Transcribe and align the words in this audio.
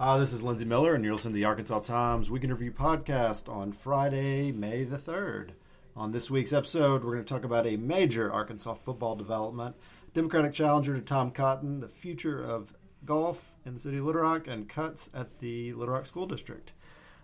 Uh, 0.00 0.16
this 0.16 0.32
is 0.32 0.42
Lindsey 0.42 0.64
Miller, 0.64 0.94
and 0.94 1.04
you're 1.04 1.12
listening 1.12 1.34
to 1.34 1.40
the 1.40 1.44
Arkansas 1.44 1.80
Times 1.80 2.30
Weekend 2.30 2.54
Review 2.54 2.72
podcast 2.72 3.50
on 3.54 3.70
Friday, 3.70 4.50
May 4.50 4.82
the 4.82 4.96
3rd. 4.96 5.50
On 5.94 6.10
this 6.10 6.30
week's 6.30 6.54
episode, 6.54 7.04
we're 7.04 7.12
going 7.12 7.24
to 7.26 7.34
talk 7.34 7.44
about 7.44 7.66
a 7.66 7.76
major 7.76 8.32
Arkansas 8.32 8.76
football 8.76 9.14
development, 9.14 9.76
Democratic 10.14 10.54
challenger 10.54 10.94
to 10.94 11.02
Tom 11.02 11.30
Cotton, 11.30 11.80
the 11.80 11.88
future 11.88 12.42
of 12.42 12.72
golf 13.04 13.52
in 13.66 13.74
the 13.74 13.80
city 13.80 13.98
of 13.98 14.06
Little 14.06 14.22
Rock, 14.22 14.46
and 14.46 14.70
cuts 14.70 15.10
at 15.12 15.38
the 15.40 15.74
Little 15.74 15.92
Rock 15.92 16.06
School 16.06 16.26
District. 16.26 16.72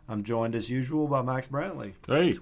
I'm 0.06 0.22
joined 0.22 0.54
as 0.54 0.68
usual 0.68 1.08
by 1.08 1.22
Max 1.22 1.48
Brantley. 1.48 1.94
Hey. 2.06 2.40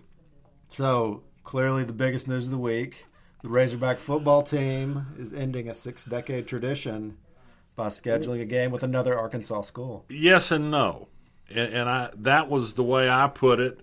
So, 0.66 1.22
clearly 1.44 1.84
the 1.84 1.92
biggest 1.92 2.26
news 2.26 2.46
of 2.46 2.50
the 2.50 2.58
week 2.58 3.06
the 3.42 3.50
Razorback 3.50 4.00
football 4.00 4.42
team 4.42 5.06
is 5.16 5.32
ending 5.32 5.68
a 5.68 5.74
six 5.74 6.04
decade 6.04 6.48
tradition 6.48 7.18
by 7.76 7.88
scheduling 7.88 8.40
a 8.40 8.44
game 8.44 8.70
with 8.70 8.82
another 8.82 9.18
Arkansas 9.18 9.62
school. 9.62 10.04
Yes 10.08 10.50
and 10.50 10.70
no, 10.70 11.08
and, 11.48 11.74
and 11.74 11.88
I 11.88 12.10
that 12.16 12.48
was 12.48 12.74
the 12.74 12.84
way 12.84 13.08
I 13.08 13.28
put 13.28 13.60
it. 13.60 13.80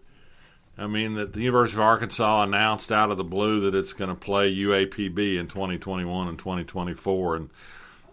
I 0.78 0.88
mean 0.88 1.16
that 1.16 1.34
the 1.34 1.42
University 1.42 1.78
of 1.78 1.84
Arkansas 1.84 2.44
announced 2.44 2.92
out 2.92 3.12
of 3.12 3.18
the 3.18 3.24
blue 3.24 3.62
that 3.62 3.78
it's 3.78 3.94
going 3.94 4.10
to 4.10 4.16
play 4.16 4.54
UAPB 4.54 5.38
in 5.38 5.48
2021 5.48 6.28
and 6.28 6.40
2024, 6.40 7.36
and 7.36 7.50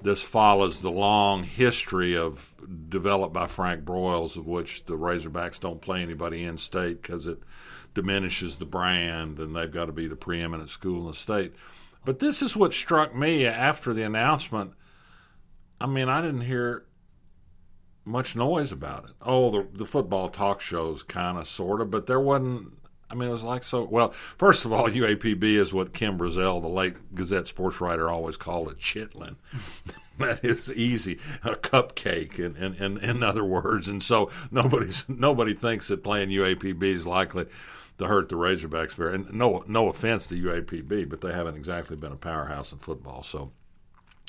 this 0.03 0.21
follows 0.21 0.81
the 0.81 0.91
long 0.91 1.45
history 1.45 2.17
of 2.17 2.55
developed 2.89 3.33
by 3.33 3.47
Frank 3.47 3.85
Broyles, 3.85 4.37
of 4.37 4.47
which 4.47 4.85
the 4.85 4.95
Razorbacks 4.95 5.61
don't 5.61 5.81
play 5.81 6.03
anybody 6.03 6.45
in 6.45 6.59
state 6.59 7.01
because 7.01 7.27
it 7.27 7.39
diminishes 7.95 8.59
the 8.59 8.65
brand, 8.65 9.39
and 9.39 9.57
they've 9.57 9.73
got 9.73 9.87
to 9.87 9.93
be 9.93 10.07
the 10.07 10.17
preeminent 10.17 10.71
school 10.71 11.03
in 11.03 11.09
the 11.09 11.15
state. 11.15 11.55
But 12.05 12.19
this 12.19 12.43
is 12.43 12.57
what 12.57 12.73
struck 12.73 13.15
me 13.15 13.47
after 13.47 13.93
the 13.93 14.03
announcement 14.03 14.73
I 15.81 15.87
mean, 15.87 16.09
I 16.09 16.21
didn't 16.21 16.43
hear 16.43 16.85
much 18.05 18.35
noise 18.35 18.73
about 18.73 19.05
it. 19.05 19.11
Oh, 19.23 19.51
the 19.51 19.67
the 19.73 19.87
football 19.87 20.29
talk 20.29 20.61
shows 20.61 21.03
kind 21.03 21.39
of 21.39 21.47
sort 21.47 21.81
of, 21.81 21.91
but 21.91 22.07
there 22.07 22.21
wasn't. 22.21 22.73
I 23.11 23.15
mean, 23.15 23.29
it 23.29 23.33
was 23.33 23.43
like 23.43 23.63
so. 23.63 23.85
Well, 23.85 24.11
first 24.37 24.65
of 24.65 24.73
all, 24.73 24.89
UAPB 24.89 25.43
is 25.57 25.73
what 25.73 25.95
Kim 25.95 26.19
Brazzell, 26.19 26.61
the 26.61 26.69
late 26.69 27.15
Gazette 27.15 27.47
sports 27.47 27.81
writer, 27.81 28.11
always 28.11 28.37
called 28.37 28.71
it 28.71 28.79
chitlin. 28.79 29.37
that 30.19 30.45
is 30.45 30.71
easy, 30.71 31.19
a 31.45 31.55
cupcake, 31.55 32.39
in, 32.39 32.57
in, 32.57 32.75
in, 32.75 32.99
in 32.99 33.23
other 33.23 33.45
words. 33.45 33.89
And 33.89 34.03
so 34.03 34.31
nobody's 34.51 35.09
nobody 35.09 35.55
thinks 35.55 35.89
that 35.89 36.03
playing 36.05 36.31
UAPB 36.31 36.83
is 36.83 37.07
likely 37.07 37.47
to 37.99 38.07
hurt 38.07 38.29
the 38.29 38.37
Razorbacks 38.37 38.93
very. 38.93 39.15
And 39.15 39.33
no 39.33 39.65
no 39.67 39.89
offense 39.89 40.27
to 40.29 40.35
UAPB, 40.35 41.09
but 41.09 41.21
they 41.21 41.33
haven't 41.33 41.57
exactly 41.57 41.97
been 41.97 42.13
a 42.13 42.17
powerhouse 42.17 42.73
in 42.73 42.79
football. 42.79 43.23
So 43.23 43.53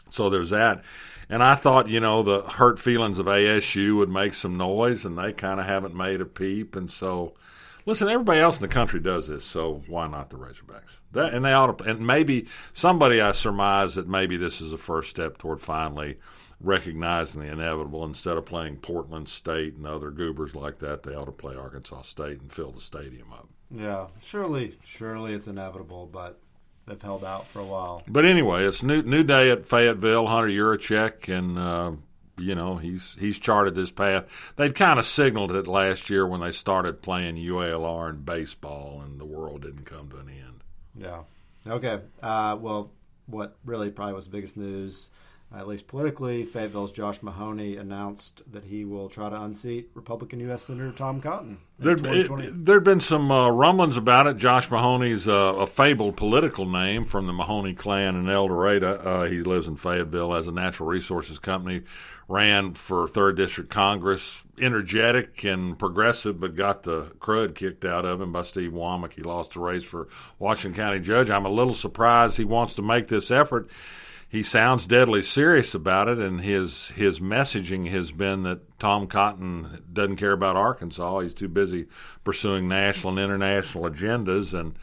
so 0.10 0.30
there's 0.30 0.50
that. 0.52 0.84
And 1.30 1.44
I 1.44 1.56
thought, 1.56 1.88
you 1.88 2.00
know, 2.00 2.24
the 2.24 2.42
hurt 2.42 2.80
feelings 2.80 3.20
of 3.20 3.28
ASU 3.28 3.98
would 3.98 4.10
make 4.10 4.34
some 4.34 4.58
noise, 4.58 5.06
and 5.06 5.18
they 5.18 5.32
kind 5.32 5.60
of 5.60 5.68
haven't 5.68 5.96
made 5.96 6.22
a 6.22 6.26
peep. 6.26 6.76
And 6.76 6.90
so, 6.90 7.36
listen, 7.86 8.10
everybody 8.10 8.40
else 8.40 8.58
in 8.58 8.64
the 8.64 8.68
country 8.68 9.00
does 9.00 9.28
this, 9.28 9.46
so 9.46 9.84
why 9.88 10.08
not 10.08 10.32
the 10.32 10.38
Razorbacks? 10.38 11.00
That, 11.12 11.36
and 11.36 11.46
they 11.46 11.54
ought 11.54 11.78
to, 11.78 11.84
and 11.84 12.06
maybe 12.06 12.48
somebody 12.74 13.22
I 13.22 13.34
surmise 13.34 13.94
that 13.96 14.08
maybe 14.08 14.38
this 14.38 14.60
is 14.60 14.74
a 14.74 14.78
first 14.78 15.12
step 15.12 15.38
toward 15.38 15.62
finally 15.62 16.18
recognizing 16.62 17.42
the 17.42 17.48
inevitable. 17.48 18.04
Instead 18.04 18.38
of 18.38 18.46
playing 18.46 18.78
Portland 18.78 19.30
State 19.30 19.76
and 19.76 19.86
other 19.86 20.10
goobers 20.10 20.56
like 20.56 20.80
that, 20.80 21.04
they 21.04 21.14
ought 21.14 21.26
to 21.26 21.32
play 21.32 21.56
Arkansas 21.56 22.02
State 22.02 22.42
and 22.42 22.52
fill 22.52 22.72
the 22.72 22.82
stadium 22.82 23.32
up. 23.32 23.48
Yeah, 23.72 24.08
surely, 24.22 24.78
surely 24.84 25.34
it's 25.34 25.48
inevitable, 25.48 26.10
but 26.12 26.40
they've 26.90 27.02
held 27.02 27.24
out 27.24 27.48
for 27.48 27.60
a 27.60 27.66
while. 27.66 28.04
But 28.08 28.26
anyway, 28.26 28.66
it's 28.66 28.84
new 28.84 29.02
new 29.02 29.24
day 29.24 29.52
at 29.52 29.66
Fayetteville. 29.66 30.28
Hunter 30.28 30.50
Yurachek, 30.50 31.30
and 31.30 31.58
uh, 31.58 31.92
you 32.38 32.56
know 32.56 32.78
he's 32.78 33.16
he's 33.20 33.40
charted 33.40 33.76
this 33.76 33.92
path. 33.92 34.54
They'd 34.58 34.76
kind 34.76 35.00
of 35.00 35.06
signaled 35.06 35.52
it 35.52 35.68
last 35.68 36.10
year 36.10 36.26
when 36.28 36.42
they 36.42 36.52
started 36.52 37.02
playing 37.02 37.36
UALR 37.36 38.10
and 38.10 38.26
baseball, 38.26 39.02
and 39.06 39.20
the 39.20 39.26
world 39.26 39.62
didn't 39.62 39.86
come 39.86 40.10
to 40.10 40.18
an 40.18 40.30
end. 40.30 40.64
Yeah. 40.96 41.22
Okay. 41.68 42.00
Uh, 42.22 42.58
well, 42.60 42.92
what 43.28 43.56
really 43.64 43.92
probably 43.92 44.14
was 44.14 44.26
the 44.26 44.32
biggest 44.32 44.58
news 44.58 45.12
at 45.56 45.68
least 45.68 45.88
politically, 45.88 46.46
Fayetteville's 46.46 46.92
Josh 46.92 47.24
Mahoney 47.24 47.76
announced 47.76 48.44
that 48.52 48.66
he 48.66 48.86
will 48.86 49.10
try 49.10 49.30
to 49.30 49.42
unseat 49.42 49.90
Republican 49.96 50.40
U.S. 50.42 50.64
Senator 50.64 50.92
Tom 50.92 51.20
Cotton. 51.22 51.58
There'd, 51.80 52.04
there'd 52.04 52.84
been 52.84 53.00
some 53.00 53.32
uh, 53.32 53.50
rumblings 53.50 53.98
about 53.98 54.28
it. 54.28 54.38
Josh 54.38 54.70
Mahoney's 54.70 55.28
uh, 55.28 55.56
a 55.56 55.66
fabled 55.66 56.18
political 56.18 56.68
name 56.68 57.04
from 57.04 57.26
the 57.26 57.34
Mahoney 57.34 57.74
clan 57.74 58.16
in 58.16 58.30
El 58.30 58.48
Dorado. 58.48 58.98
Uh, 58.98 59.26
he 59.26 59.42
lives 59.42 59.68
in 59.68 59.76
Fayetteville, 59.76 60.34
has 60.34 60.46
a 60.46 60.52
natural 60.52 60.88
resources 60.88 61.40
company, 61.40 61.82
ran 62.28 62.76
for 62.76 63.08
3rd 63.08 63.38
District 63.38 63.70
Congress, 63.72 64.44
energetic 64.60 65.44
and 65.44 65.80
progressive, 65.80 66.40
but 66.40 66.56
got 66.56 66.84
the 66.84 67.06
crud 67.20 67.56
kicked 67.56 67.86
out 67.86 68.06
of 68.06 68.22
him 68.22 68.32
by 68.32 68.44
Steve 68.44 68.72
Womack. 68.72 69.14
He 69.14 69.24
lost 69.24 69.54
the 69.54 69.62
race 69.62 69.84
for 69.84 70.10
Washington 70.38 70.80
County 70.80 71.00
Judge. 71.00 71.32
I'm 71.32 71.46
a 71.46 71.50
little 71.50 71.74
surprised 71.74 72.38
he 72.38 72.46
wants 72.46 72.76
to 72.76 72.84
make 72.84 73.08
this 73.08 73.32
effort 73.32 73.72
he 74.30 74.44
sounds 74.44 74.86
deadly 74.86 75.24
serious 75.24 75.74
about 75.74 76.08
it, 76.08 76.20
and 76.20 76.42
his 76.42 76.90
his 76.90 77.20
messaging 77.20 77.90
has 77.90 78.12
been 78.12 78.44
that 78.44 78.78
Tom 78.78 79.08
Cotton 79.08 79.84
doesn't 79.92 80.18
care 80.18 80.34
about 80.34 80.56
Arkansas. 80.56 81.22
He's 81.22 81.34
too 81.34 81.48
busy 81.48 81.88
pursuing 82.24 82.68
national 82.68 83.18
and 83.18 83.20
international 83.20 83.90
agendas, 83.90 84.58
and 84.58 84.78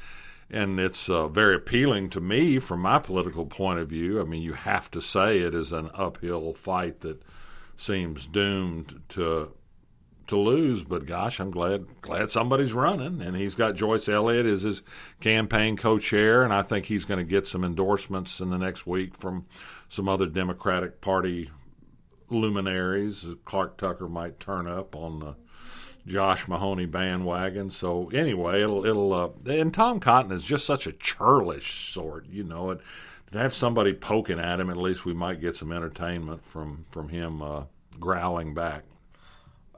and 0.50 0.80
it's 0.80 1.08
uh, 1.08 1.28
very 1.28 1.54
appealing 1.54 2.10
to 2.10 2.20
me 2.20 2.58
from 2.58 2.80
my 2.80 2.98
political 2.98 3.46
point 3.46 3.78
of 3.78 3.88
view. 3.88 4.20
I 4.20 4.24
mean, 4.24 4.42
you 4.42 4.54
have 4.54 4.90
to 4.90 5.00
say 5.00 5.38
it 5.38 5.54
is 5.54 5.72
an 5.72 5.90
uphill 5.94 6.52
fight 6.54 7.00
that 7.00 7.22
seems 7.76 8.26
doomed 8.26 9.00
to 9.10 9.52
to 10.28 10.37
lose, 10.37 10.82
but 10.82 11.06
gosh, 11.06 11.41
I'm 11.41 11.50
glad 11.50 11.87
glad 12.00 12.31
somebody's 12.31 12.72
running, 12.72 13.22
and 13.22 13.37
he's 13.37 13.54
got 13.54 13.76
Joyce 13.76 14.09
Elliott 14.09 14.47
as 14.47 14.62
his 14.62 14.82
campaign 15.20 15.76
co-chair, 15.76 16.42
and 16.42 16.53
I 16.53 16.62
think 16.62 16.87
he's 16.87 17.04
going 17.04 17.19
to 17.19 17.31
get 17.31 17.47
some 17.47 17.64
endorsements 17.64 18.41
in 18.41 18.50
the 18.50 18.59
next 18.59 18.87
week 18.87 19.14
from 19.14 19.47
some 19.88 20.09
other 20.09 20.26
Democratic 20.26 21.00
Party 21.00 21.50
luminaries. 22.28 23.25
Clark 23.44 23.78
Tucker 23.78 24.09
might 24.09 24.41
turn 24.41 24.66
up 24.66 24.97
on 24.97 25.20
the 25.20 25.37
Josh 26.06 26.47
Mahoney 26.47 26.87
bandwagon. 26.87 27.70
So 27.70 28.08
anyway, 28.10 28.62
it'll 28.62 28.87
it'll 28.87 29.12
uh, 29.12 29.28
and 29.47 29.72
Tom 29.72 30.00
Cotton 30.00 30.32
is 30.32 30.44
just 30.44 30.64
such 30.64 30.87
a 30.87 30.93
churlish 30.93 31.93
sort, 31.93 32.26
you 32.28 32.44
know. 32.44 32.70
It, 32.70 32.81
to 33.32 33.38
have 33.38 33.54
somebody 33.54 33.93
poking 33.93 34.38
at 34.38 34.60
him, 34.60 34.70
at 34.70 34.76
least 34.76 35.04
we 35.04 35.12
might 35.12 35.41
get 35.41 35.56
some 35.56 35.72
entertainment 35.72 36.44
from 36.44 36.87
from 36.91 37.08
him 37.08 37.43
uh, 37.43 37.64
growling 37.98 38.54
back. 38.54 38.84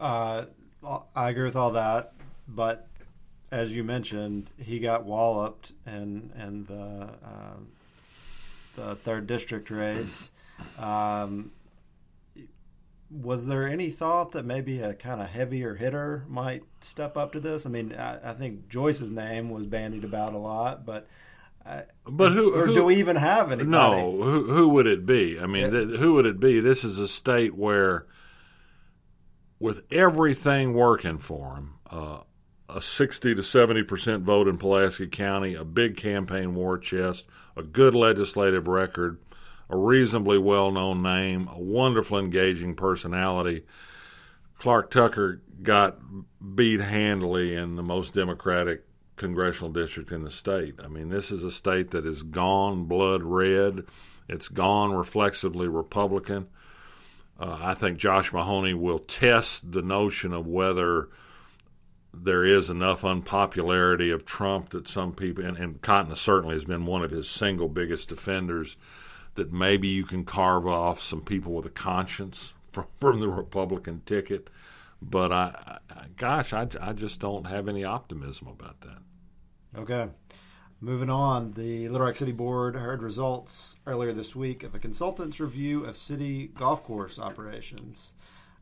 Uh, 0.01 0.45
I 1.15 1.31
agree 1.31 1.45
with 1.45 1.57
all 1.57 1.73
that, 1.73 2.13
but 2.47 2.89
as 3.51 3.75
you 3.75 3.83
mentioned, 3.83 4.51
he 4.59 4.79
got 4.79 5.05
walloped 5.05 5.73
in 5.87 6.33
in 6.39 6.65
the 6.67 7.09
uh, 7.25 7.57
the 8.77 8.95
third 8.97 9.27
district 9.27 9.71
race. 9.71 10.31
Um, 10.79 11.53
was 13.11 13.47
there 13.47 13.67
any 13.67 13.91
thought 13.91 14.33
that 14.33 14.45
maybe 14.45 14.81
a 14.81 14.93
kind 14.93 15.21
of 15.21 15.29
heavier 15.29 15.75
hitter 15.77 16.25
might 16.29 16.63
step 16.81 17.17
up 17.17 17.33
to 17.33 17.41
this? 17.41 17.65
I 17.65 17.71
mean, 17.71 17.95
I, 17.95 18.31
I 18.31 18.35
think 18.35 18.69
Joyce's 18.69 19.11
name 19.11 19.51
was 19.51 19.67
bandied 19.67 20.05
about 20.05 20.35
a 20.35 20.39
lot, 20.39 20.85
but. 20.85 21.07
I, 21.67 21.83
but 22.07 22.33
who, 22.33 22.55
or 22.55 22.67
who, 22.67 22.75
do 22.75 22.85
we 22.85 22.97
even 22.97 23.17
have 23.17 23.53
anybody? 23.53 23.69
No, 23.69 24.23
who, 24.23 24.45
who 24.55 24.69
would 24.69 24.87
it 24.87 25.05
be? 25.05 25.39
I 25.39 25.47
mean, 25.47 25.71
th- 25.71 25.99
who 25.99 26.15
would 26.15 26.25
it 26.25 26.41
be? 26.41 26.61
This 26.61 26.83
is 26.83 26.99
a 26.99 27.09
state 27.09 27.55
where 27.57 28.07
with 29.61 29.83
everything 29.91 30.75
working 30.75 31.19
for 31.19 31.57
him, 31.57 31.75
uh, 31.91 32.19
a 32.69 32.81
60 32.81 33.35
to 33.35 33.43
70 33.43 33.83
percent 33.85 34.23
vote 34.23 34.47
in 34.47 34.59
Pulaski 34.59 35.07
County, 35.07 35.55
a 35.55 35.65
big 35.65 35.97
campaign 35.97 36.55
war 36.55 36.79
chest, 36.79 37.27
a 37.57 37.63
good 37.63 37.95
legislative 37.95 38.69
record, 38.69 39.19
a 39.71 39.77
reasonably 39.77 40.39
well 40.39 40.71
known 40.71 41.03
name, 41.03 41.49
a 41.49 41.59
wonderful, 41.59 42.19
engaging 42.19 42.75
personality. 42.75 43.65
Clark 44.59 44.91
Tucker 44.91 45.41
got 45.63 45.99
beat 46.55 46.81
handily 46.81 47.55
in 47.55 47.77
the 47.77 47.83
most 47.83 48.13
Democratic 48.15 48.85
congressional 49.17 49.73
district 49.73 50.13
in 50.13 50.23
the 50.23 50.31
state. 50.31 50.75
I 50.83 50.89
mean, 50.89 51.09
this 51.09 51.31
is 51.31 51.45
a 51.45 51.51
state 51.51 51.91
that 51.93 52.07
is 52.07 52.23
gone 52.23 52.85
blood 52.85 53.23
red, 53.23 53.85
it's 54.29 54.49
gone 54.49 54.93
reflexively 54.93 55.69
Republican. 55.69 56.49
Uh, 57.39 57.57
I 57.61 57.75
think 57.75 57.99
Josh 57.99 58.33
Mahoney 58.33 58.75
will 58.75 58.99
test 58.99 59.71
the 59.71 59.83
notion 59.83 60.33
of 60.33 60.47
whether 60.47 61.09
there 62.13 62.45
is 62.45 62.69
enough 62.69 63.05
unpopularity 63.05 64.11
of 64.11 64.25
Trump 64.25 64.71
that 64.71 64.89
some 64.89 65.13
people, 65.13 65.45
and, 65.45 65.57
and 65.57 65.81
Cotton 65.81 66.15
certainly 66.17 66.55
has 66.55 66.65
been 66.65 66.87
one 66.87 67.05
of 67.05 67.11
his 67.11 67.29
single 67.29 67.69
biggest 67.69 68.09
defenders, 68.09 68.77
that 69.35 69.53
maybe 69.53 69.87
you 69.87 70.05
can 70.05 70.25
carve 70.25 70.67
off 70.67 71.01
some 71.01 71.21
people 71.21 71.53
with 71.53 71.67
a 71.67 71.71
conscience 71.71 72.55
from, 72.73 72.87
from 72.99 73.21
the 73.21 73.29
Republican 73.29 74.03
ticket. 74.05 74.49
But 75.01 75.31
I, 75.31 75.79
I 75.91 76.07
gosh, 76.17 76.53
I, 76.53 76.67
I 76.81 76.93
just 76.93 77.21
don't 77.21 77.47
have 77.47 77.69
any 77.69 77.85
optimism 77.85 78.49
about 78.49 78.81
that. 78.81 78.99
Okay. 79.79 80.09
Moving 80.81 81.11
on, 81.11 81.53
the 81.53 81.89
Little 81.89 82.07
Rock 82.07 82.15
City 82.15 82.31
Board 82.31 82.77
heard 82.77 83.03
results 83.03 83.79
earlier 83.85 84.13
this 84.13 84.37
week 84.37 84.63
of 84.63 84.77
a 84.77 84.79
consultant's 84.79 85.41
review 85.41 85.85
of 85.85 85.97
city 85.97 86.53
golf 86.55 86.85
course 86.85 87.19
operations. 87.19 88.13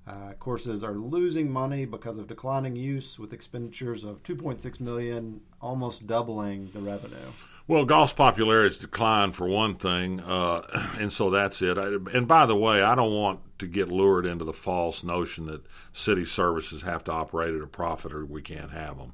Uh, 0.09 0.33
courses 0.39 0.83
are 0.83 0.95
losing 0.95 1.51
money 1.51 1.85
because 1.85 2.17
of 2.17 2.27
declining 2.27 2.75
use, 2.75 3.19
with 3.19 3.35
expenditures 3.35 4.03
of 4.03 4.23
2.6 4.23 4.81
million, 4.81 5.43
almost 5.61 6.07
doubling 6.07 6.71
the 6.73 6.81
revenue. 6.81 7.33
Well, 7.69 7.85
golf's 7.85 8.15
popularity 8.15 8.75
has 8.75 8.79
declined 8.79 9.37
for 9.37 9.47
one 9.47 9.75
thing, 9.75 10.21
uh, 10.21 10.95
and 10.99 11.13
so 11.13 11.29
that's 11.29 11.61
it. 11.61 11.77
I, 11.77 11.97
and 12.17 12.27
by 12.27 12.47
the 12.47 12.57
way, 12.57 12.81
I 12.81 12.95
don't 12.95 13.13
want 13.13 13.41
to 13.59 13.67
get 13.67 13.89
lured 13.89 14.25
into 14.25 14.47
the 14.47 14.55
false 14.55 15.05
notion 15.05 15.47
that 15.47 15.67
city 15.93 16.25
services 16.25 16.81
have 16.81 17.05
to 17.05 17.13
operate 17.13 17.55
at 17.55 17.61
a 17.61 17.67
profit 17.67 18.15
or 18.15 18.25
we 18.25 18.41
can't 18.41 18.71
have 18.71 18.97
them. 18.97 19.13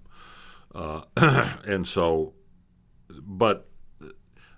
Uh, 0.73 1.03
and 1.67 1.89
so, 1.89 2.35
but 3.21 3.69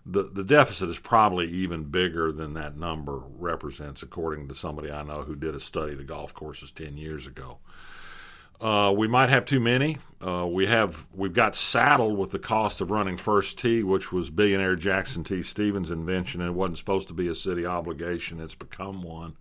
the 0.07 0.25
the 0.25 0.45
deficit 0.45 0.89
is 0.89 0.99
probably 0.99 1.51
even 1.51 1.85
bigger 1.85 2.31
than 2.33 2.55
that 2.55 2.77
number 2.77 3.23
represents, 3.39 4.03
according 4.03 4.49
to 4.49 4.55
somebody 4.55 4.91
I 4.91 5.03
know 5.03 5.23
who 5.23 5.35
did 5.35 5.55
a 5.55 5.61
study 5.61 5.93
of 5.93 5.99
the 5.99 6.05
golf 6.05 6.35
courses 6.35 6.73
ten 6.73 6.97
years 6.97 7.27
ago. 7.27 7.59
Uh, 8.61 8.93
we 8.97 9.09
might 9.09 9.31
have 9.31 9.45
too 9.45 9.61
many. 9.61 9.99
Uh, 10.25 10.47
we 10.47 10.67
have 10.67 11.07
we've 11.13 11.33
got 11.33 11.55
saddled 11.55 12.17
with 12.17 12.31
the 12.31 12.39
cost 12.39 12.81
of 12.81 12.91
running 12.91 13.17
first 13.17 13.59
tee, 13.59 13.83
which 13.83 14.13
was 14.13 14.31
billionaire 14.31 14.77
Jackson 14.77 15.25
T. 15.25 15.43
Stevens' 15.43 15.91
invention, 15.91 16.41
and 16.41 16.51
it 16.51 16.55
wasn't 16.55 16.79
supposed 16.79 17.09
to 17.09 17.15
be 17.15 17.29
a 17.29 17.35
city 17.35 17.67
obligation. 17.67 18.41
It's 18.41 18.55
become 18.55 19.03
one. 19.03 19.37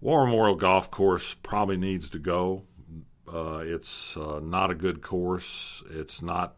War 0.00 0.26
Memorial 0.26 0.56
Golf 0.56 0.90
Course 0.90 1.34
probably 1.42 1.76
needs 1.76 2.10
to 2.10 2.18
go. 2.18 2.64
Uh, 3.32 3.58
it's 3.58 4.16
uh, 4.16 4.40
not 4.42 4.70
a 4.70 4.74
good 4.74 5.02
course. 5.02 5.82
It's 5.90 6.22
not 6.22 6.56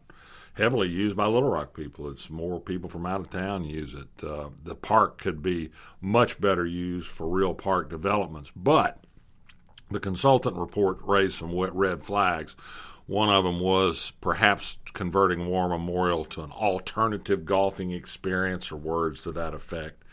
heavily 0.55 0.87
used 0.87 1.15
by 1.15 1.25
Little 1.25 1.49
Rock 1.49 1.75
people. 1.75 2.09
It's 2.09 2.29
more 2.29 2.59
people 2.59 2.89
from 2.89 3.05
out 3.05 3.21
of 3.21 3.29
town 3.29 3.65
use 3.65 3.93
it. 3.93 4.23
Uh, 4.23 4.49
the 4.63 4.75
park 4.75 5.17
could 5.17 5.41
be 5.41 5.71
much 6.01 6.39
better 6.41 6.65
used 6.65 7.07
for 7.07 7.27
real 7.27 7.53
park 7.53 7.89
developments, 7.89 8.51
but 8.55 9.03
the 9.91 9.99
consultant 9.99 10.55
report 10.55 10.97
raised 11.03 11.35
some 11.35 11.55
red 11.55 12.01
flags. 12.01 12.55
One 13.05 13.29
of 13.29 13.43
them 13.43 13.59
was 13.59 14.13
perhaps 14.19 14.79
converting 14.93 15.45
War 15.45 15.69
Memorial 15.69 16.25
to 16.25 16.41
an 16.41 16.51
alternative 16.51 17.45
golfing 17.45 17.91
experience, 17.91 18.71
or 18.71 18.77
words 18.77 19.21
to 19.23 19.31
that 19.33 19.53
effect. 19.53 20.03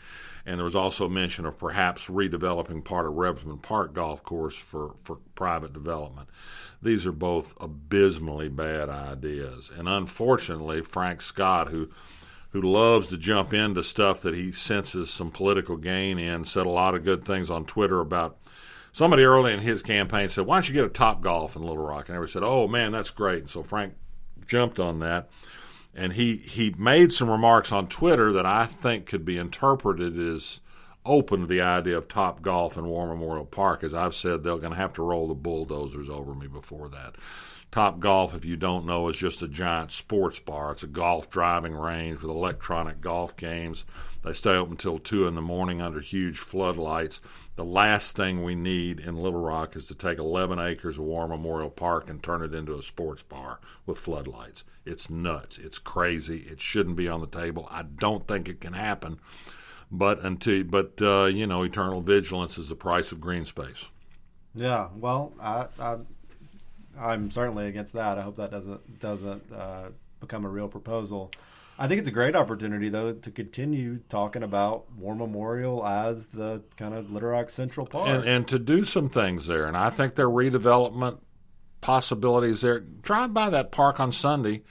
And 0.45 0.57
there 0.57 0.65
was 0.65 0.75
also 0.75 1.07
mention 1.07 1.45
of 1.45 1.57
perhaps 1.57 2.07
redeveloping 2.07 2.83
part 2.83 3.05
of 3.05 3.13
Rebsamen 3.13 3.61
Park 3.61 3.93
Golf 3.93 4.23
Course 4.23 4.55
for, 4.55 4.95
for 5.03 5.17
private 5.35 5.71
development. 5.71 6.27
These 6.81 7.05
are 7.05 7.13
both 7.13 7.53
abysmally 7.61 8.49
bad 8.49 8.89
ideas. 8.89 9.71
And 9.73 9.87
unfortunately, 9.87 10.81
Frank 10.81 11.21
Scott, 11.21 11.69
who 11.69 11.89
who 12.53 12.61
loves 12.61 13.07
to 13.07 13.17
jump 13.17 13.51
into 13.51 13.81
stuff 13.81 14.21
that 14.21 14.35
he 14.35 14.51
senses 14.51 15.09
some 15.09 15.31
political 15.31 15.75
gain 15.75 16.19
in, 16.19 16.45
said 16.45 16.67
a 16.67 16.69
lot 16.69 16.93
of 16.93 17.03
good 17.03 17.25
things 17.25 17.49
on 17.49 17.65
Twitter 17.65 17.99
about 17.99 18.37
somebody 18.91 19.23
early 19.23 19.51
in 19.51 19.59
his 19.59 19.81
campaign 19.81 20.29
said, 20.29 20.45
Why 20.45 20.57
don't 20.57 20.67
you 20.67 20.73
get 20.75 20.85
a 20.85 20.89
top 20.89 21.21
golf 21.21 21.55
in 21.55 21.63
Little 21.63 21.83
Rock? 21.83 22.07
And 22.07 22.15
everybody 22.15 22.31
said, 22.31 22.43
Oh 22.43 22.67
man, 22.67 22.91
that's 22.91 23.09
great. 23.09 23.39
And 23.39 23.49
so 23.49 23.63
Frank 23.63 23.95
jumped 24.47 24.79
on 24.79 24.99
that. 24.99 25.29
And 25.95 26.13
he, 26.13 26.37
he 26.37 26.73
made 26.77 27.11
some 27.11 27.29
remarks 27.29 27.71
on 27.71 27.87
Twitter 27.87 28.31
that 28.31 28.45
I 28.45 28.65
think 28.65 29.05
could 29.05 29.23
be 29.23 29.37
interpreted 29.37 30.17
as 30.17 30.59
open 31.05 31.41
to 31.41 31.47
the 31.47 31.61
idea 31.61 31.97
of 31.97 32.07
top 32.07 32.41
golf 32.41 32.77
in 32.77 32.85
War 32.85 33.07
Memorial 33.07 33.45
Park. 33.45 33.83
As 33.83 33.93
I've 33.93 34.15
said, 34.15 34.43
they're 34.43 34.57
going 34.57 34.71
to 34.71 34.77
have 34.77 34.93
to 34.93 35.03
roll 35.03 35.27
the 35.27 35.33
bulldozers 35.33 36.09
over 36.09 36.33
me 36.33 36.47
before 36.47 36.89
that. 36.89 37.15
Top 37.73 37.99
Golf, 37.99 38.35
if 38.35 38.45
you 38.45 38.55
don't 38.55 38.85
know, 38.85 39.07
is 39.07 39.17
just 39.17 39.41
a 39.41 39.47
giant 39.47 39.89
sports 39.89 40.37
bar. 40.37 40.73
It's 40.73 40.83
a 40.83 40.87
golf 40.87 41.31
driving 41.31 41.73
range 41.73 42.21
with 42.21 42.29
electronic 42.29 43.01
golf 43.01 43.35
games. 43.35 43.83
They 44.23 44.33
stay 44.33 44.51
open 44.51 44.73
until 44.73 44.99
2 44.99 45.25
in 45.25 45.33
the 45.33 45.41
morning 45.41 45.81
under 45.81 45.99
huge 45.99 46.37
floodlights. 46.37 47.19
The 47.55 47.65
last 47.65 48.15
thing 48.15 48.43
we 48.43 48.53
need 48.53 48.99
in 48.99 49.15
Little 49.15 49.41
Rock 49.41 49.75
is 49.75 49.87
to 49.87 49.95
take 49.95 50.19
11 50.19 50.59
acres 50.59 50.99
of 50.99 51.05
War 51.05 51.27
Memorial 51.27 51.71
Park 51.71 52.11
and 52.11 52.21
turn 52.21 52.43
it 52.43 52.53
into 52.53 52.77
a 52.77 52.83
sports 52.83 53.23
bar 53.23 53.59
with 53.87 53.97
floodlights. 53.97 54.63
It's 54.85 55.09
nuts. 55.09 55.57
It's 55.57 55.79
crazy. 55.79 56.45
It 56.47 56.61
shouldn't 56.61 56.95
be 56.95 57.07
on 57.07 57.21
the 57.21 57.27
table. 57.27 57.67
I 57.71 57.81
don't 57.81 58.27
think 58.27 58.47
it 58.47 58.61
can 58.61 58.73
happen. 58.73 59.19
But 59.95 60.25
until, 60.25 60.63
but 60.63 60.99
uh, 61.01 61.25
you 61.25 61.45
know, 61.45 61.61
eternal 61.61 62.01
vigilance 62.01 62.57
is 62.57 62.67
the 62.67 62.75
price 62.75 63.11
of 63.11 63.21
green 63.21 63.45
space. 63.45 63.85
Yeah, 64.55 64.89
well, 64.95 65.33
I, 65.39 65.67
I 65.79 65.97
I'm 66.99 67.29
certainly 67.29 67.67
against 67.67 67.93
that. 67.93 68.17
I 68.17 68.23
hope 68.23 68.37
that 68.37 68.49
doesn't 68.49 68.99
doesn't 68.99 69.51
uh, 69.53 69.89
become 70.19 70.45
a 70.45 70.49
real 70.49 70.67
proposal. 70.67 71.31
I 71.77 71.87
think 71.87 71.99
it's 71.99 72.07
a 72.07 72.11
great 72.11 72.35
opportunity 72.35 72.89
though 72.89 73.13
to 73.13 73.31
continue 73.31 73.99
talking 74.09 74.41
about 74.41 74.91
War 74.93 75.15
Memorial 75.15 75.85
as 75.85 76.27
the 76.27 76.63
kind 76.75 76.95
of 76.95 77.11
Little 77.11 77.29
Rock 77.29 77.51
Central 77.51 77.85
Park 77.85 78.09
and, 78.09 78.23
and 78.23 78.47
to 78.47 78.57
do 78.57 78.85
some 78.85 79.09
things 79.09 79.45
there. 79.45 79.65
And 79.65 79.77
I 79.77 79.91
think 79.91 80.15
there 80.15 80.27
are 80.27 80.29
redevelopment 80.29 81.19
possibilities 81.81 82.61
there. 82.61 82.79
Drive 82.79 83.33
by 83.33 83.51
that 83.51 83.71
park 83.71 83.99
on 83.99 84.11
Sunday 84.11 84.63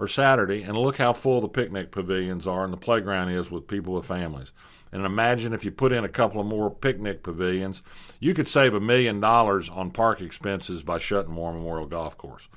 or 0.00 0.08
Saturday 0.08 0.62
and 0.62 0.76
look 0.76 0.96
how 0.96 1.12
full 1.12 1.42
the 1.42 1.48
picnic 1.48 1.90
pavilions 1.92 2.46
are 2.46 2.64
and 2.64 2.72
the 2.72 2.78
playground 2.78 3.28
is 3.28 3.50
with 3.50 3.68
people 3.68 3.92
with 3.92 4.06
families. 4.06 4.50
And 4.90 5.04
imagine 5.04 5.52
if 5.52 5.62
you 5.64 5.70
put 5.70 5.92
in 5.92 6.04
a 6.04 6.08
couple 6.08 6.40
of 6.40 6.46
more 6.46 6.70
picnic 6.70 7.22
pavilions, 7.22 7.82
you 8.18 8.32
could 8.32 8.48
save 8.48 8.74
a 8.74 8.80
million 8.80 9.20
dollars 9.20 9.68
on 9.68 9.90
park 9.90 10.20
expenses 10.20 10.82
by 10.82 10.98
shutting 10.98 11.34
War 11.34 11.52
Memorial 11.52 11.86
Golf 11.86 12.16
Course. 12.16 12.48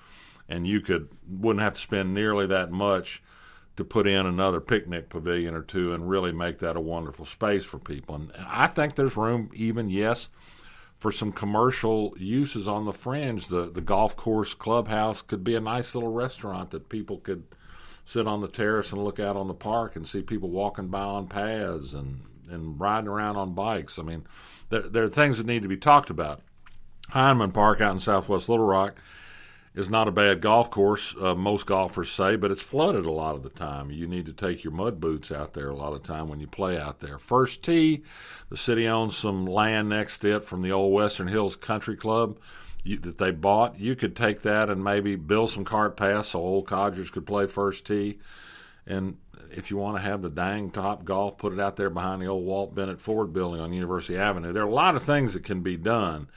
And 0.48 0.66
you 0.66 0.80
could 0.80 1.10
wouldn't 1.28 1.62
have 1.62 1.76
to 1.76 1.82
spend 1.82 2.14
nearly 2.14 2.48
that 2.48 2.72
much 2.72 3.22
to 3.76 3.84
put 3.84 4.08
in 4.08 4.26
another 4.26 4.62
picnic 4.62 5.10
pavilion 5.10 5.54
or 5.54 5.64
two 5.64 5.94
and 5.94 6.10
really 6.10 6.32
make 6.32 6.60
that 6.60 6.78
a 6.78 6.82
wonderful 6.82 7.26
space 7.26 7.66
for 7.66 7.78
people. 7.78 8.16
And 8.16 8.32
I 8.48 8.68
think 8.68 8.96
there's 8.96 9.18
room 9.18 9.50
even 9.54 9.90
yes 9.90 10.30
for 11.04 11.12
some 11.12 11.34
commercial 11.34 12.14
uses 12.18 12.66
on 12.66 12.86
the 12.86 12.94
fringe. 12.94 13.50
The 13.50 13.70
the 13.70 13.82
golf 13.82 14.16
course 14.16 14.54
clubhouse 14.54 15.22
could 15.22 15.44
be 15.44 15.54
a 15.54 15.60
nice 15.60 15.94
little 15.96 16.14
restaurant 16.14 16.72
that 16.72 16.88
people 16.88 17.18
could 17.18 17.44
sit 18.06 18.26
on 18.26 18.40
the 18.40 18.48
terrace 18.48 18.94
and 18.94 19.04
look 19.04 19.20
out 19.20 19.36
on 19.36 19.50
the 19.50 19.54
park 19.54 19.98
and 19.98 20.08
see 20.08 20.22
people 20.22 20.50
walking 20.50 20.88
by 20.88 21.02
on 21.02 21.28
paths 21.28 21.94
and, 21.94 22.22
and 22.50 22.80
riding 22.80 23.10
around 23.10 23.36
on 23.36 23.54
bikes. 23.54 24.00
I 24.00 24.04
mean, 24.04 24.26
there, 24.70 24.84
there 24.84 25.04
are 25.04 25.10
things 25.10 25.40
that 25.40 25.46
need 25.46 25.64
to 25.64 25.68
be 25.68 25.76
talked 25.76 26.10
about. 26.10 26.40
Hindman 27.12 27.52
Park 27.52 27.82
out 27.82 27.92
in 27.92 28.00
southwest 28.00 28.48
Little 28.48 28.66
Rock 28.66 28.96
is 29.76 29.90
not 29.90 30.08
a 30.08 30.12
bad 30.12 30.42
golf 30.42 30.70
course, 30.70 31.16
uh, 31.20 31.34
most 31.34 31.66
golfers 31.66 32.12
say, 32.12 32.36
but 32.36 32.52
it's 32.52 32.62
flooded 32.62 33.06
a 33.06 33.12
lot 33.12 33.36
of 33.36 33.44
the 33.44 33.50
time. 33.50 33.90
You 33.90 34.08
need 34.08 34.26
to 34.28 34.34
take 34.34 34.64
your 34.64 34.74
mud 34.74 35.00
boots 35.00 35.32
out 35.32 35.54
there 35.54 35.70
a 35.70 35.76
lot 35.76 35.94
of 35.94 36.04
time 36.04 36.28
when 36.28 36.40
you 36.40 36.48
play 36.48 36.78
out 36.78 37.00
there. 37.00 37.18
First 37.18 37.64
tee, 37.64 38.04
the 38.50 38.58
city 38.58 38.88
owns 38.88 39.18
some 39.18 39.46
land 39.46 39.90
next 39.90 40.20
to 40.20 40.36
it 40.36 40.44
from 40.44 40.62
the 40.62 40.72
old 40.72 40.94
Western 40.94 41.28
Hills 41.28 41.56
Country 41.56 41.96
Club 41.96 42.38
you, 42.84 42.98
that 43.00 43.18
they 43.18 43.32
bought. 43.32 43.80
You 43.80 43.96
could 43.96 44.16
take 44.16 44.42
that 44.44 44.70
and 44.70 44.84
maybe 44.84 45.16
build 45.16 45.50
some 45.50 45.66
cart 45.66 45.98
paths 45.98 46.30
so 46.30 46.40
old 46.40 46.68
codgers 46.68 47.10
could 47.10 47.26
play 47.26 47.48
first 47.48 47.86
tee. 47.86 48.20
And 48.86 49.18
if 49.52 49.72
you 49.72 49.78
want 49.78 49.98
to 49.98 50.02
have 50.02 50.22
the 50.22 50.30
dang 50.30 50.72
top 50.72 51.06
golf, 51.06 51.38
put 51.38 51.54
it 51.54 51.60
out 51.60 51.78
there 51.78 51.90
behind 51.90 52.22
the 52.22 52.28
old 52.28 52.46
Walt 52.46 52.76
Bennett 52.76 53.02
Ford 53.02 53.34
building 53.34 53.62
on 53.62 53.74
University 53.74 54.18
Avenue. 54.18 54.52
There 54.52 54.64
are 54.64 54.68
a 54.68 54.74
lot 54.74 54.96
of 54.96 55.04
things 55.04 55.34
that 55.34 55.44
can 55.44 55.62
be 55.62 55.78
done, 55.78 56.28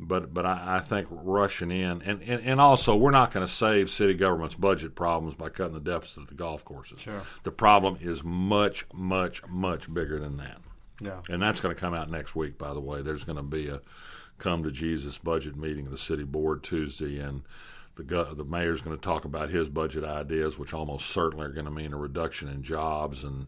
but 0.00 0.34
but 0.34 0.44
I, 0.44 0.76
I 0.76 0.80
think 0.80 1.06
rushing 1.10 1.70
in 1.70 2.02
and, 2.02 2.20
and, 2.22 2.42
and 2.44 2.60
also 2.60 2.96
we're 2.96 3.10
not 3.10 3.32
going 3.32 3.46
to 3.46 3.52
save 3.52 3.90
city 3.90 4.14
government's 4.14 4.54
budget 4.54 4.94
problems 4.94 5.34
by 5.34 5.48
cutting 5.48 5.74
the 5.74 5.80
deficit 5.80 6.22
of 6.22 6.28
the 6.28 6.34
golf 6.34 6.64
courses. 6.64 7.00
Sure. 7.00 7.22
The 7.44 7.52
problem 7.52 7.98
is 8.00 8.24
much 8.24 8.86
much 8.92 9.46
much 9.46 9.92
bigger 9.92 10.18
than 10.18 10.36
that. 10.38 10.60
Yeah. 11.00 11.20
And 11.28 11.42
that's 11.42 11.60
going 11.60 11.74
to 11.74 11.80
come 11.80 11.94
out 11.94 12.10
next 12.10 12.34
week. 12.34 12.58
By 12.58 12.72
the 12.72 12.80
way, 12.80 13.02
there's 13.02 13.24
going 13.24 13.36
to 13.36 13.42
be 13.42 13.68
a 13.68 13.80
come 14.38 14.62
to 14.64 14.70
Jesus 14.70 15.18
budget 15.18 15.56
meeting 15.56 15.86
of 15.86 15.92
the 15.92 15.98
city 15.98 16.24
board 16.24 16.62
Tuesday, 16.62 17.18
and 17.18 17.42
the 17.96 18.34
the 18.34 18.44
mayor's 18.44 18.80
going 18.80 18.96
to 18.96 19.02
talk 19.02 19.24
about 19.24 19.50
his 19.50 19.68
budget 19.68 20.04
ideas, 20.04 20.58
which 20.58 20.74
almost 20.74 21.10
certainly 21.10 21.46
are 21.46 21.52
going 21.52 21.66
to 21.66 21.70
mean 21.70 21.92
a 21.92 21.96
reduction 21.96 22.48
in 22.48 22.62
jobs 22.62 23.24
and 23.24 23.46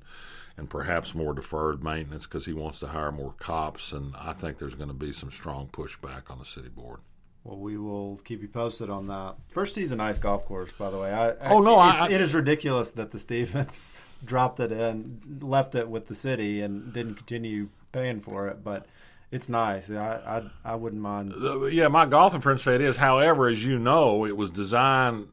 and 0.56 0.70
perhaps 0.70 1.14
more 1.14 1.34
deferred 1.34 1.84
maintenance 1.84 2.26
because 2.26 2.46
he 2.46 2.52
wants 2.52 2.80
to 2.80 2.88
hire 2.88 3.12
more 3.12 3.34
cops. 3.38 3.92
And 3.92 4.14
I 4.16 4.32
think 4.32 4.58
there's 4.58 4.74
going 4.74 4.88
to 4.88 4.94
be 4.94 5.12
some 5.12 5.30
strong 5.30 5.68
pushback 5.68 6.30
on 6.30 6.38
the 6.38 6.44
city 6.44 6.68
board. 6.68 7.00
Well, 7.44 7.58
we 7.58 7.76
will 7.76 8.16
keep 8.24 8.42
you 8.42 8.48
posted 8.48 8.90
on 8.90 9.06
that. 9.06 9.36
First 9.48 9.76
tee's 9.76 9.92
a 9.92 9.96
nice 9.96 10.18
golf 10.18 10.44
course, 10.46 10.72
by 10.72 10.90
the 10.90 10.98
way. 10.98 11.12
I, 11.12 11.52
oh 11.52 11.60
no, 11.60 11.76
I, 11.76 12.08
it 12.08 12.20
is 12.20 12.34
ridiculous 12.34 12.90
that 12.92 13.12
the 13.12 13.20
Stevens 13.20 13.94
dropped 14.24 14.58
it 14.58 14.72
and 14.72 15.40
left 15.40 15.76
it 15.76 15.88
with 15.88 16.08
the 16.08 16.14
city 16.14 16.60
and 16.60 16.92
didn't 16.92 17.14
continue 17.14 17.68
paying 17.92 18.20
for 18.20 18.48
it, 18.48 18.64
but 18.64 18.86
it's 19.30 19.48
nice. 19.48 19.88
I, 19.90 20.50
I 20.64 20.72
I 20.72 20.74
wouldn't 20.74 21.02
mind. 21.02 21.34
Uh, 21.40 21.66
yeah, 21.66 21.86
my 21.86 22.06
golfing 22.06 22.40
principle 22.40 22.74
it 22.74 22.80
is. 22.80 22.96
However, 22.96 23.46
as 23.46 23.64
you 23.64 23.78
know, 23.78 24.26
it 24.26 24.36
was 24.36 24.50
designed 24.50 25.28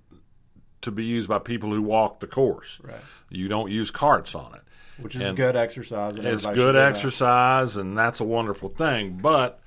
to 0.82 0.92
be 0.92 1.06
used 1.06 1.30
by 1.30 1.40
people 1.40 1.72
who 1.72 1.82
walk 1.82 2.20
the 2.20 2.28
course. 2.28 2.80
Right. 2.84 2.96
You 3.30 3.48
don't 3.48 3.72
use 3.72 3.90
carts 3.90 4.36
on 4.36 4.54
it, 4.54 4.62
which 4.98 5.16
is 5.16 5.22
and 5.22 5.38
good 5.38 5.56
exercise. 5.56 6.18
it's 6.18 6.46
good 6.46 6.76
exercise, 6.76 7.76
that. 7.76 7.82
and 7.82 7.98
that's 7.98 8.20
a 8.20 8.26
wonderful 8.26 8.70
thing. 8.70 9.20
But 9.22 9.60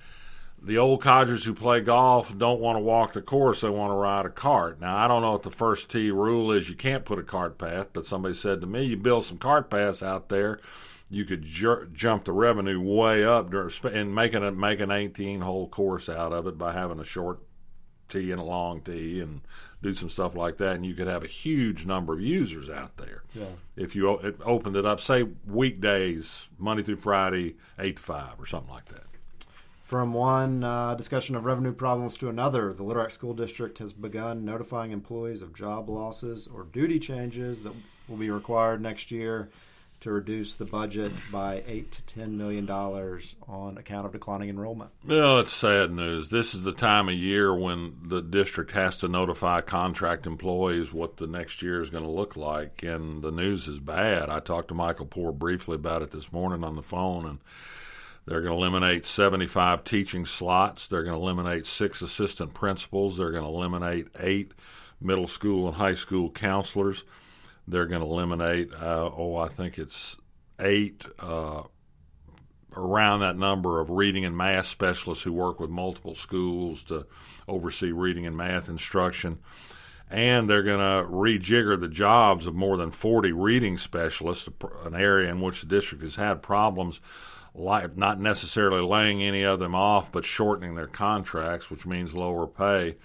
the 0.63 0.79
old 0.79 1.03
codgers 1.03 1.45
who 1.45 1.55
play 1.55 1.81
golf 1.81 2.37
don't 2.37 2.61
want 2.61 2.77
to 2.77 2.81
walk 2.81 3.13
the 3.13 3.23
course; 3.23 3.61
they 3.61 3.71
want 3.71 3.93
to 3.93 3.97
ride 3.97 4.27
a 4.27 4.31
cart. 4.31 4.81
Now, 4.81 4.97
I 4.97 5.09
don't 5.09 5.23
know 5.23 5.33
what 5.33 5.43
the 5.43 5.51
first 5.51 5.91
tee 5.91 6.11
rule 6.11 6.53
is. 6.53 6.69
You 6.69 6.77
can't 6.77 7.05
put 7.05 7.19
a 7.19 7.23
cart 7.23 7.59
path, 7.59 7.89
but 7.93 8.07
somebody 8.07 8.35
said 8.35 8.61
to 8.61 8.67
me, 8.67 8.85
"You 8.85 8.97
build 8.97 9.25
some 9.25 9.39
cart 9.39 9.71
paths 9.71 10.03
out 10.03 10.29
there." 10.29 10.61
you 11.09 11.25
could 11.25 11.43
jer- 11.43 11.89
jump 11.93 12.25
the 12.25 12.33
revenue 12.33 12.81
way 12.81 13.25
up 13.25 13.51
during, 13.51 13.71
and 13.85 14.15
making 14.15 14.43
it 14.43 14.57
make 14.57 14.81
an 14.81 14.91
18 14.91 15.41
hole 15.41 15.69
course 15.69 16.09
out 16.09 16.33
of 16.33 16.47
it 16.47 16.59
by 16.59 16.73
having 16.73 16.99
a 16.99 17.05
short 17.05 17.41
tee 18.09 18.31
and 18.31 18.41
a 18.41 18.45
long 18.45 18.81
tee 18.81 19.21
and 19.21 19.41
do 19.83 19.95
some 19.95 20.09
stuff 20.09 20.35
like 20.35 20.57
that, 20.59 20.77
and 20.77 20.87
you 20.87 20.95
could 20.95 21.07
have 21.07 21.23
a 21.23 21.29
huge 21.29 21.87
number 21.87 22.15
of 22.15 22.21
users 22.21 22.69
out 22.69 22.97
there. 22.97 23.23
Yeah. 23.35 23.45
If 23.77 23.95
you 23.95 24.09
o- 24.09 24.19
it 24.19 24.37
opened 24.45 24.77
it 24.77 24.87
up, 24.87 25.01
say 25.01 25.25
weekdays, 25.47 26.49
Monday 26.59 26.83
through 26.83 26.97
Friday, 26.97 27.57
eight 27.79 27.97
to 27.97 28.03
five, 28.03 28.39
or 28.39 28.47
something 28.47 28.73
like 28.73 28.87
that. 28.87 29.05
From 29.83 30.13
one 30.15 30.65
uh, 30.65 30.97
discussion 30.97 31.37
of 31.37 31.45
revenue 31.45 31.73
problems 31.73 32.17
to 32.17 32.29
another, 32.29 32.73
the 32.73 32.83
Little 32.83 33.03
Rock 33.03 33.13
School 33.13 33.35
District 33.35 33.79
has 33.79 33.93
begun 33.93 34.45
notifying 34.45 34.91
employees 34.91 35.43
of 35.43 35.55
job 35.55 35.89
losses 35.89 36.49
or 36.53 36.65
duty 36.65 36.99
changes 36.99 37.63
that 37.63 37.73
will 38.09 38.17
be 38.17 38.31
required 38.31 38.81
next 38.81 39.13
year 39.13 39.49
to 40.01 40.13
reduce 40.13 40.55
the 40.55 40.65
budget 40.65 41.13
by 41.33 41.63
eight 41.67 41.93
to 41.93 42.03
ten 42.05 42.37
million 42.37 42.67
dollars 42.67 43.37
on 43.49 43.79
account 43.79 44.07
of 44.07 44.13
declining 44.13 44.49
enrollment. 44.49 44.91
Well, 45.05 45.41
it's 45.41 45.53
sad 45.53 45.91
news. 45.91 46.29
This 46.29 46.55
is 46.55 46.63
the 46.63 46.73
time 46.73 47.09
of 47.09 47.15
year 47.15 47.55
when 47.55 47.97
the 48.03 48.21
district 48.21 48.73
has 48.73 48.99
to 48.99 49.09
notify 49.09 49.61
contract 49.61 50.27
employees 50.27 50.93
what 50.93 51.17
the 51.17 51.27
next 51.27 51.63
year 51.63 51.81
is 51.81 51.91
going 51.91 52.05
to 52.05 52.11
look 52.11 52.37
like, 52.37 52.83
and 52.83 53.23
the 53.23 53.31
news 53.31 53.69
is 53.69 53.79
bad. 53.79 54.29
I 54.29 54.41
talked 54.41 54.69
to 54.69 54.75
Michael 54.75 55.07
Poore 55.07 55.33
briefly 55.33 55.77
about 55.77 56.03
it 56.03 56.11
this 56.11 56.33
morning 56.33 56.63
on 56.63 56.77
the 56.77 56.83
phone, 56.83 57.25
and 57.25 57.39
they're 58.27 58.43
going 58.43 58.53
to 58.53 58.59
eliminate 58.59 59.07
75 59.07 59.85
teaching 59.85 60.27
slots. 60.27 60.89
They're 60.89 61.05
going 61.05 61.17
to 61.17 61.23
eliminate 61.23 61.67
six 61.67 62.03
assistant 62.03 62.55
principals. 62.55 63.17
They're 63.17 63.31
going 63.31 63.45
to 63.45 63.49
eliminate 63.49 64.09
eight 64.19 64.53
middle 65.01 65.29
school 65.29 65.69
and 65.69 65.77
high 65.77 65.95
school 65.95 66.31
counselors. 66.31 67.05
They're 67.69 67.87
going 67.87 68.03
to 68.03 68.07
eliminate, 68.07 68.73
uh, 68.73 69.11
oh, 69.17 69.37
I 69.37 69.49
think 69.49 69.79
it's 69.79 70.17
eight, 70.61 71.05
uh, 71.19 71.63
around 72.77 73.21
that 73.21 73.37
number 73.37 73.81
of 73.81 73.91
reading 73.91 74.25
and 74.25 74.37
math 74.37 74.67
specialists 74.67 75.25
who 75.25 75.33
work 75.33 75.59
with 75.59 75.71
multiple 75.71 76.15
schools 76.15 76.85
to 76.85 77.07
oversee 77.49 77.91
reading 77.91 78.27
and 78.27 78.37
math 78.37 78.69
instruction. 78.69 79.39
And 80.09 80.49
they're 80.49 80.63
going 80.63 80.79
to 80.79 81.09
rejigger 81.11 81.81
the 81.81 81.89
jobs 81.89 82.47
of 82.47 82.55
more 82.55 82.77
than 82.77 82.93
40 82.93 83.33
reading 83.33 83.77
specialists, 83.77 84.49
an 84.85 84.95
area 84.95 85.31
in 85.31 85.41
which 85.41 85.61
the 85.61 85.67
district 85.67 86.05
has 86.05 86.15
had 86.15 86.43
problems, 86.43 87.01
like 87.55 87.97
not 87.97 88.21
necessarily 88.21 88.83
laying 88.83 89.23
any 89.23 89.43
of 89.43 89.59
them 89.59 89.75
off, 89.75 90.13
but 90.13 90.25
shortening 90.25 90.75
their 90.75 90.87
contracts, 90.87 91.71
which 91.71 91.87
means 91.87 92.15
lower 92.15 92.47
pay. 92.47 92.97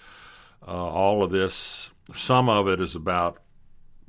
Uh, 0.67 0.71
all 0.71 1.23
of 1.23 1.31
this, 1.31 1.91
some 2.13 2.49
of 2.49 2.67
it 2.67 2.79
is 2.79 2.95
about 2.95 3.39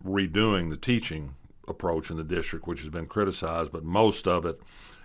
redoing 0.04 0.70
the 0.70 0.76
teaching 0.76 1.34
approach 1.68 2.10
in 2.10 2.16
the 2.16 2.24
district, 2.24 2.66
which 2.66 2.80
has 2.80 2.88
been 2.88 3.06
criticized, 3.06 3.72
but 3.72 3.84
most 3.84 4.26
of 4.26 4.44
it 4.44 4.60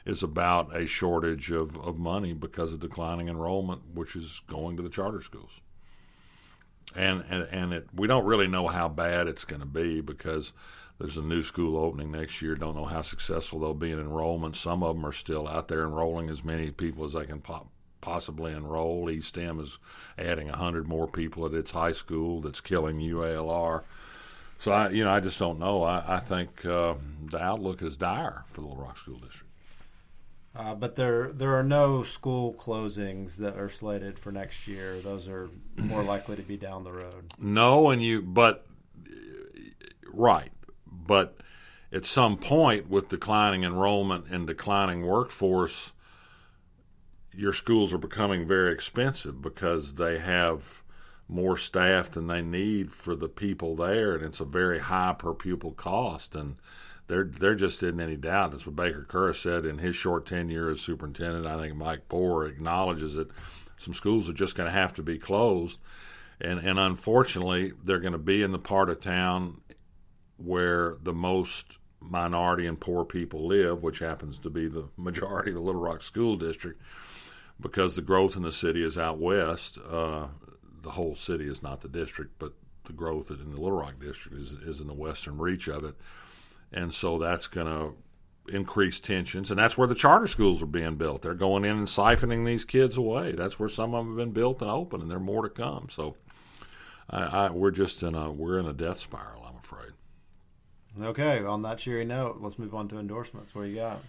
is 0.06 0.24
about 0.24 0.75
a 0.75 0.88
shortage 0.88 1.51
of, 1.51 1.77
of 1.77 1.98
money 1.98 2.34
because 2.34 2.74
of 2.74 2.80
declining 2.80 3.27
enrollment, 3.27 3.82
which 3.94 4.16
is 4.16 4.42
going 4.48 4.77
to 4.77 4.84
the 4.84 4.89
charter 4.89 5.22
schools. 5.22 5.62
And 6.96 7.24
and, 7.30 7.48
and 7.51 7.74
it, 7.74 7.88
we 7.94 8.08
don't 8.08 8.25
really 8.25 8.48
know 8.48 8.68
how 8.68 8.88
bad 8.88 9.27
it's 9.27 9.44
going 9.44 9.60
to 9.60 9.68
be 9.68 10.00
because 10.00 10.54
there's 10.98 11.18
a 11.18 11.22
new 11.22 11.44
school 11.44 11.77
opening 11.77 12.12
next 12.12 12.42
year. 12.42 12.56
Don't 12.56 12.75
know 12.75 12.86
how 12.86 13.01
successful 13.01 13.60
they'll 13.60 13.74
be 13.74 13.92
in 13.92 14.00
enrollment. 14.00 14.56
Some 14.56 14.82
of 14.82 14.96
them 14.96 15.06
are 15.06 15.12
still 15.12 15.48
out 15.48 15.68
there 15.68 15.84
enrolling 15.84 16.30
as 16.30 16.44
many 16.44 16.72
people 16.72 17.06
as 17.06 17.13
they 17.13 17.25
can 17.25 17.44
possibly 18.01 18.54
enroll. 18.54 19.08
eStem 19.08 19.62
is 19.62 19.77
adding 20.18 20.48
100 20.48 20.88
more 20.88 21.08
people 21.08 21.46
at 21.46 21.54
its 21.54 21.72
high 21.72 21.92
school 21.92 22.42
that's 22.42 22.62
killing 22.62 23.00
UALR. 23.00 23.84
So 24.60 24.72
I, 24.72 24.90
you 24.90 25.04
know, 25.04 25.12
I 25.12 25.20
just 25.20 25.38
don't 25.40 25.60
know. 25.60 25.84
I, 25.84 26.18
I 26.18 26.20
think 26.20 26.66
uh, 26.66 26.96
the 27.26 27.42
outlook 27.42 27.82
is 27.82 27.96
dire 27.98 28.44
for 28.52 28.62
the 28.62 28.68
Little 28.68 28.84
Rock 28.84 28.98
School 28.98 29.20
District. 29.20 29.44
Uh, 30.56 30.74
but 30.74 30.96
there 30.96 31.32
there 31.32 31.54
are 31.54 31.64
no 31.64 32.02
school 32.02 32.52
closings 32.54 33.36
that 33.36 33.56
are 33.56 33.70
slated 33.70 34.18
for 34.18 34.32
next 34.32 34.68
year. 34.68 35.00
Those 35.00 35.28
are 35.28 35.52
more 35.78 36.04
likely 36.16 36.36
to 36.36 36.42
be 36.42 36.58
down 36.58 36.84
the 36.84 36.92
road. 36.92 37.32
No, 37.38 37.92
and 37.92 38.02
you, 38.02 38.24
but 38.24 38.66
right, 40.12 40.50
but 40.88 41.38
at 41.92 42.06
some 42.06 42.38
point 42.38 42.90
with 42.90 43.10
declining 43.10 43.64
enrollment 43.64 44.26
and 44.32 44.48
declining 44.48 45.06
workforce, 45.06 45.94
your 47.32 47.54
schools 47.54 47.94
are 47.94 48.00
becoming 48.00 48.48
very 48.48 48.74
expensive 48.74 49.42
because 49.42 49.96
they 49.96 50.18
have 50.18 50.82
more 51.30 51.58
staff 51.58 52.12
than 52.12 52.28
they 52.28 52.42
need 52.42 52.92
for 52.92 53.16
the 53.16 53.28
people 53.28 53.76
there, 53.76 54.16
and 54.16 54.24
it's 54.24 54.40
a 54.40 54.46
very 54.46 54.80
high 54.80 55.14
per 55.18 55.34
pupil 55.34 55.72
cost. 55.72 56.36
And 56.36 56.56
there, 57.08 57.26
there 57.26 57.56
just 57.56 57.84
isn't 57.84 58.00
any 58.00 58.16
doubt. 58.16 58.52
That's 58.52 58.66
what 58.66 58.76
Baker 58.76 59.06
Kurrus 59.08 59.42
said 59.42 59.66
in 59.66 59.80
his 59.80 59.96
short 59.96 60.26
tenure 60.26 60.70
as 60.70 60.82
superintendent. 60.82 61.46
I 61.46 61.60
think 61.60 61.76
Mike 61.76 62.08
Poore 62.08 62.46
acknowledges 62.46 63.16
that 63.16 63.30
some 63.78 63.94
schools 63.94 64.30
are 64.30 64.34
just 64.34 64.56
going 64.56 64.68
to 64.68 64.78
have 64.78 64.94
to 64.96 65.04
be 65.04 65.18
closed, 65.18 65.80
and 66.40 66.60
and 66.60 66.80
unfortunately, 66.80 67.74
they're 67.84 68.00
going 68.00 68.14
to 68.14 68.18
be 68.18 68.42
in 68.42 68.52
the 68.52 68.60
part 68.60 68.90
of 68.90 69.02
town 69.02 69.62
where 70.38 70.96
the 71.02 71.14
most 71.14 71.80
minority 72.00 72.68
and 72.68 72.80
poor 72.80 73.04
people 73.04 73.48
live, 73.48 73.84
which 73.84 74.00
happens 74.00 74.38
to 74.40 74.50
be 74.50 74.68
the 74.68 74.88
majority 74.98 75.52
of 75.52 75.56
the 75.56 75.62
Little 75.62 75.82
Rock 75.82 76.02
School 76.02 76.38
District, 76.38 76.82
because 77.60 77.96
the 77.96 78.02
growth 78.02 78.36
in 78.36 78.44
the 78.44 78.52
city 78.52 78.84
is 78.84 78.98
out 78.98 79.20
west. 79.20 79.78
Uh, 79.90 80.28
the 80.82 80.92
whole 80.92 81.16
city 81.16 81.48
is 81.48 81.64
not 81.64 81.82
the 81.82 81.88
district, 81.88 82.40
but 82.40 82.54
the 82.86 82.94
growth 82.94 83.30
in 83.30 83.38
the 83.52 83.60
Little 83.60 83.80
Rock 83.80 84.00
district 84.00 84.38
is, 84.38 84.52
is 84.52 84.80
in 84.80 84.88
the 84.88 84.94
western 84.94 85.38
reach 85.38 85.68
of 85.68 85.84
it. 85.84 85.96
And 86.72 86.94
so 86.94 87.18
that's 87.18 87.48
going 87.48 87.68
to 87.68 87.96
increase 88.56 89.00
tensions. 89.00 89.52
And 89.52 89.60
that's 89.60 89.78
where 89.78 89.88
the 89.88 89.96
charter 89.96 90.28
schools 90.28 90.62
are 90.62 90.68
being 90.68 90.96
built. 90.96 91.22
They're 91.22 91.34
going 91.34 91.66
in 91.66 91.78
and 91.78 91.88
siphoning 91.88 92.46
these 92.46 92.66
kids 92.66 92.98
away. 92.98 93.34
That's 93.34 93.60
where 93.60 93.70
some 93.70 93.94
of 93.94 94.06
them 94.06 94.18
have 94.18 94.26
been 94.26 94.34
built 94.34 94.62
and 94.62 94.72
open, 94.72 95.02
and 95.02 95.10
there 95.10 95.18
are 95.18 95.22
more 95.22 95.44
to 95.44 95.50
come. 95.50 95.88
So 95.90 96.16
I, 97.10 97.24
I, 97.24 97.52
we're 97.52 97.72
just 97.72 98.04
in 98.04 98.16
a 98.16 98.32
we're 98.32 98.60
in 98.60 98.66
a 98.66 98.74
death 98.74 99.00
spiral, 99.00 99.46
I'm 99.46 99.58
afraid. 99.58 99.92
Okay, 101.02 101.44
on 101.44 101.62
that 101.62 101.78
cheery 101.78 102.06
note, 102.06 102.38
let's 102.42 102.58
move 102.58 102.74
on 102.74 102.88
to 102.90 103.00
endorsements. 103.00 103.54
What 103.54 103.64
do 103.64 103.70
you 103.70 103.76
got? 103.76 104.02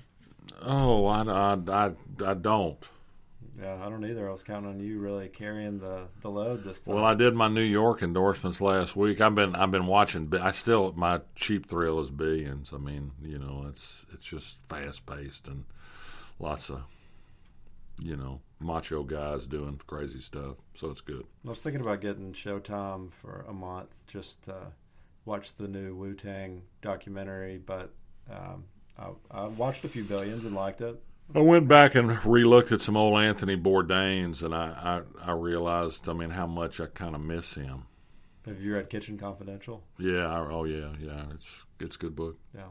Oh, 0.62 1.06
I, 1.06 1.22
I, 1.22 1.58
I, 1.70 1.92
I 2.24 2.34
don't. 2.34 2.78
Yeah, 3.60 3.74
I 3.84 3.88
don't 3.88 4.04
either. 4.04 4.28
I 4.28 4.32
was 4.32 4.44
counting 4.44 4.70
on 4.70 4.80
you 4.80 5.00
really 5.00 5.28
carrying 5.28 5.80
the, 5.80 6.06
the 6.22 6.30
load 6.30 6.62
this 6.62 6.82
time. 6.82 6.94
Well, 6.94 7.04
I 7.04 7.14
did 7.14 7.34
my 7.34 7.48
New 7.48 7.60
York 7.60 8.02
endorsements 8.02 8.60
last 8.60 8.94
week. 8.94 9.20
I've 9.20 9.34
been 9.34 9.56
I've 9.56 9.72
been 9.72 9.86
watching. 9.86 10.32
I 10.40 10.52
still 10.52 10.92
my 10.96 11.20
cheap 11.34 11.68
thrill 11.68 12.00
is 12.00 12.10
billions. 12.10 12.72
I 12.72 12.78
mean, 12.78 13.12
you 13.22 13.38
know, 13.38 13.66
it's 13.68 14.06
it's 14.12 14.24
just 14.24 14.58
fast 14.68 15.06
paced 15.06 15.48
and 15.48 15.64
lots 16.38 16.70
of 16.70 16.82
you 18.00 18.16
know 18.16 18.40
macho 18.60 19.02
guys 19.02 19.46
doing 19.46 19.80
crazy 19.88 20.20
stuff. 20.20 20.58
So 20.74 20.90
it's 20.90 21.00
good. 21.00 21.24
I 21.44 21.48
was 21.48 21.60
thinking 21.60 21.80
about 21.80 22.00
getting 22.00 22.32
Showtime 22.32 23.10
for 23.10 23.44
a 23.48 23.52
month 23.52 24.06
just 24.06 24.44
to 24.44 24.72
watch 25.24 25.56
the 25.56 25.66
new 25.66 25.96
Wu 25.96 26.14
Tang 26.14 26.62
documentary, 26.80 27.58
but 27.58 27.92
um, 28.30 28.64
I, 28.98 29.08
I 29.30 29.46
watched 29.46 29.84
a 29.84 29.88
few 29.88 30.04
billions 30.04 30.44
and 30.44 30.54
liked 30.54 30.80
it. 30.80 31.02
I 31.34 31.40
went 31.40 31.68
back 31.68 31.94
and 31.94 32.10
relooked 32.10 32.72
at 32.72 32.80
some 32.80 32.96
old 32.96 33.20
Anthony 33.20 33.56
Bourdain's, 33.56 34.42
and 34.42 34.54
I, 34.54 35.02
I, 35.24 35.30
I 35.30 35.32
realized, 35.32 36.08
I 36.08 36.14
mean, 36.14 36.30
how 36.30 36.46
much 36.46 36.80
I 36.80 36.86
kind 36.86 37.14
of 37.14 37.20
miss 37.20 37.54
him. 37.54 37.84
Have 38.46 38.62
you 38.62 38.74
read 38.74 38.88
Kitchen 38.88 39.18
Confidential? 39.18 39.84
Yeah. 39.98 40.26
I, 40.26 40.38
oh, 40.38 40.64
yeah, 40.64 40.92
yeah. 40.98 41.24
It's 41.34 41.64
it's 41.80 41.96
a 41.96 41.98
good 41.98 42.16
book. 42.16 42.38
Yeah. 42.54 42.68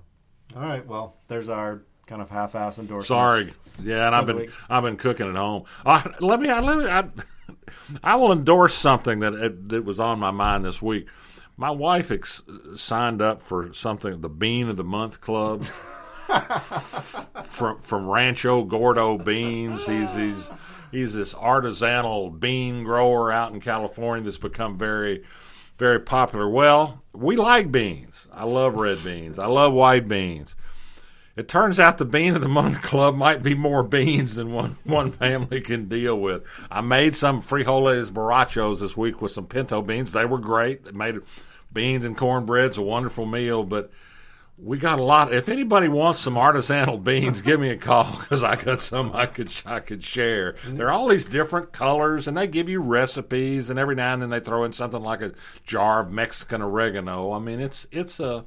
All 0.55 0.61
right. 0.61 0.85
Well, 0.85 1.17
there's 1.27 1.49
our 1.49 1.83
kind 2.07 2.21
of 2.21 2.29
half-ass 2.29 2.79
endorsement. 2.79 3.05
Sorry. 3.05 3.53
Yeah, 3.83 4.07
and 4.07 4.15
I've 4.15 4.25
been 4.25 4.49
I've 4.69 4.83
been 4.83 4.97
cooking 4.97 5.29
at 5.29 5.35
home. 5.35 5.65
Uh, 5.85 6.01
let 6.19 6.39
me. 6.39 6.49
I, 6.49 6.61
let 6.61 6.77
me. 6.79 6.85
I, 6.87 7.05
I 8.03 8.15
will 8.15 8.31
endorse 8.31 8.73
something 8.73 9.19
that 9.19 9.69
that 9.69 9.85
was 9.85 9.99
on 9.99 10.17
my 10.19 10.31
mind 10.31 10.65
this 10.65 10.81
week. 10.81 11.07
My 11.57 11.69
wife 11.71 12.11
ex- 12.11 12.43
signed 12.75 13.21
up 13.21 13.41
for 13.41 13.71
something, 13.73 14.21
the 14.21 14.29
Bean 14.29 14.69
of 14.69 14.77
the 14.77 14.83
Month 14.83 15.21
Club. 15.21 15.65
from 17.43 17.79
from 17.81 18.09
Rancho 18.09 18.63
Gordo 18.63 19.17
beans. 19.17 19.85
He's 19.85 20.13
he's 20.13 20.49
he's 20.91 21.13
this 21.13 21.33
artisanal 21.33 22.39
bean 22.39 22.83
grower 22.83 23.31
out 23.31 23.53
in 23.53 23.59
California 23.59 24.25
that's 24.25 24.37
become 24.37 24.77
very 24.77 25.23
very 25.77 25.99
popular. 25.99 26.49
Well, 26.49 27.03
we 27.13 27.35
like 27.35 27.71
beans. 27.71 28.27
I 28.33 28.45
love 28.45 28.75
red 28.75 29.03
beans. 29.03 29.39
I 29.39 29.45
love 29.47 29.73
white 29.73 30.07
beans. 30.07 30.55
It 31.35 31.47
turns 31.47 31.79
out 31.79 31.99
the 31.99 32.05
Bean 32.05 32.35
of 32.35 32.41
the 32.41 32.49
Month 32.49 32.81
Club 32.81 33.15
might 33.15 33.43
be 33.43 33.53
more 33.53 33.83
beans 33.83 34.33
than 34.33 34.51
one, 34.51 34.77
one 34.83 35.11
family 35.11 35.61
can 35.61 35.87
deal 35.87 36.19
with. 36.19 36.41
I 36.71 36.81
made 36.81 37.13
some 37.13 37.41
frijoles 37.41 38.09
borrachos 38.09 38.79
this 38.79 38.97
week 38.97 39.21
with 39.21 39.31
some 39.31 39.45
pinto 39.45 39.83
beans. 39.83 40.13
They 40.13 40.25
were 40.25 40.39
great. 40.39 40.83
They 40.83 40.91
made 40.91 41.19
beans 41.71 42.05
and 42.05 42.17
cornbread's 42.17 42.79
a 42.79 42.81
wonderful 42.81 43.27
meal, 43.27 43.63
but 43.63 43.91
we 44.57 44.79
got 44.79 44.97
a 44.97 45.03
lot. 45.03 45.33
If 45.33 45.49
anybody 45.49 45.87
wants 45.87 46.21
some 46.21 46.33
artisanal 46.33 47.03
beans, 47.03 47.41
give 47.41 47.59
me 47.59 47.69
a 47.69 47.77
call 47.77 48.17
because 48.19 48.43
I 48.43 48.55
got 48.55 48.81
some 48.81 49.11
I 49.13 49.27
could 49.27 49.51
I 49.65 49.79
could 49.79 50.03
share. 50.03 50.53
Mm-hmm. 50.53 50.77
They're 50.77 50.91
all 50.91 51.07
these 51.07 51.25
different 51.25 51.71
colors, 51.71 52.27
and 52.27 52.35
they 52.35 52.47
give 52.47 52.67
you 52.67 52.81
recipes. 52.81 53.69
And 53.69 53.77
every 53.77 53.95
now 53.95 54.13
and 54.13 54.21
then 54.21 54.29
they 54.29 54.39
throw 54.39 54.63
in 54.63 54.71
something 54.71 55.01
like 55.01 55.21
a 55.21 55.33
jar 55.65 56.01
of 56.01 56.11
Mexican 56.11 56.61
oregano. 56.61 57.33
I 57.33 57.39
mean, 57.39 57.59
it's 57.59 57.87
it's 57.91 58.19
a 58.19 58.45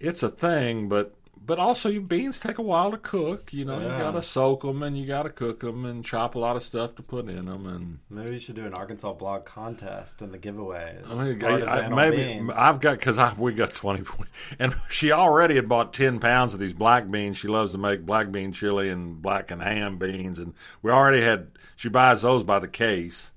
it's 0.00 0.22
a 0.22 0.28
thing, 0.28 0.88
but 0.88 1.14
but 1.46 1.58
also 1.58 1.88
your 1.88 2.02
beans 2.02 2.40
take 2.40 2.58
a 2.58 2.62
while 2.62 2.90
to 2.90 2.96
cook. 2.96 3.52
You 3.52 3.64
know, 3.64 3.78
Yeah. 3.78 3.92
you 3.98 4.02
got 4.02 4.12
to 4.12 4.22
soak 4.22 4.62
them 4.62 4.82
and 4.82 4.96
you 4.96 5.06
got 5.06 5.24
to 5.24 5.30
cook 5.30 5.60
them 5.60 5.84
and 5.84 6.04
chop 6.04 6.34
a 6.34 6.38
lot 6.38 6.56
of 6.56 6.62
stuff 6.62 6.94
to 6.96 7.02
put 7.02 7.28
in 7.28 7.46
them. 7.46 7.66
And 7.66 7.98
Maybe 8.08 8.32
you 8.32 8.38
should 8.38 8.54
do 8.56 8.64
an 8.64 8.74
Arkansas 8.74 9.12
blog 9.14 9.44
contest 9.44 10.22
and 10.22 10.32
the 10.32 10.38
giveaways. 10.38 11.04
I 11.10 11.24
mean, 11.30 11.44
I- 11.44 11.86
I- 11.86 11.88
maybe 11.88 12.16
beans. 12.16 12.50
I've 12.56 12.80
got 12.80 12.98
because 12.98 13.18
we 13.38 13.52
got 13.52 13.74
twenty, 13.74 14.02
point- 14.02 14.30
and 14.58 14.74
she 14.88 15.12
already 15.12 15.56
had 15.56 15.68
bought 15.68 15.92
ten 15.92 16.18
pounds 16.20 16.54
of 16.54 16.60
these 16.60 16.74
black 16.74 17.10
beans. 17.10 17.36
She 17.36 17.48
loves 17.48 17.72
to 17.72 17.78
make 17.78 18.06
black 18.06 18.30
bean 18.32 18.52
chili 18.52 18.88
and 18.90 19.20
black 19.20 19.50
and 19.50 19.60
ham 19.62 19.98
beans, 19.98 20.38
and 20.38 20.54
we 20.82 20.90
already 20.90 21.22
had. 21.22 21.48
She 21.76 21.88
buys 21.88 22.22
those 22.22 22.44
by 22.44 22.60
the 22.60 22.68
case. 22.68 23.32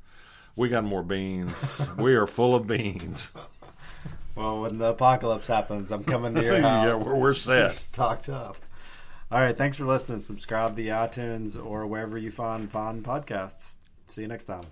We 0.55 0.69
got 0.69 0.83
more 0.83 1.03
beans. 1.03 1.81
we 1.97 2.15
are 2.15 2.25
full 2.27 2.55
of 2.55 2.65
beans. 2.67 3.31
Well, 4.37 4.61
when 4.61 4.77
the 4.77 4.89
apocalypse 4.89 5.47
happens, 5.47 5.91
I'm 5.91 6.03
coming 6.03 6.35
to 6.35 6.43
your 6.45 6.61
house. 6.61 6.85
yeah, 6.85 6.95
we're, 6.95 7.15
we're 7.15 7.33
set. 7.33 7.73
stocked 7.73 8.29
up. 8.29 8.57
All 9.31 9.39
right, 9.41 9.57
thanks 9.57 9.75
for 9.75 9.85
listening. 9.85 10.19
Subscribe 10.21 10.75
via 10.75 10.93
iTunes 10.93 11.61
or 11.61 11.85
wherever 11.87 12.17
you 12.17 12.31
find 12.31 12.71
fun 12.71 13.01
podcasts. 13.01 13.75
See 14.07 14.21
you 14.21 14.27
next 14.27 14.45
time. 14.45 14.63